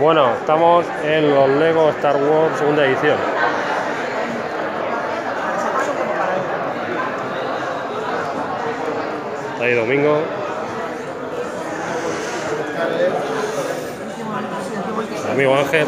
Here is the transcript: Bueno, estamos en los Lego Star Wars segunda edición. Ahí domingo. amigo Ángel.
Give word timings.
Bueno, 0.00 0.34
estamos 0.40 0.84
en 1.04 1.30
los 1.30 1.48
Lego 1.50 1.90
Star 1.90 2.16
Wars 2.16 2.58
segunda 2.58 2.84
edición. 2.84 3.16
Ahí 9.60 9.74
domingo. 9.74 10.22
amigo 15.30 15.56
Ángel. 15.56 15.86